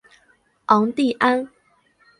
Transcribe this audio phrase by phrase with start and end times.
[0.65, 1.47] 昂蒂安。